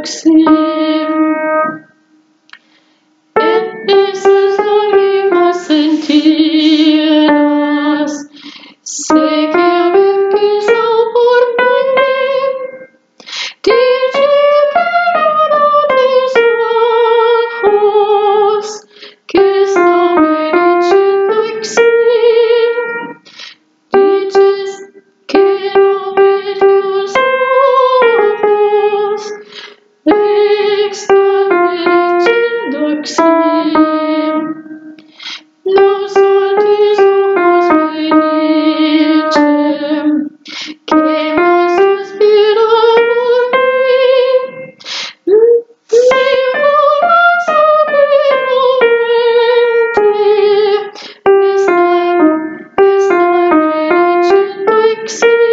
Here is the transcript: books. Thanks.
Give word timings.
books. 0.00 0.24
Thanks. 55.10 55.49